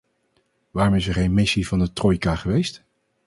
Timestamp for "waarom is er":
0.71-1.13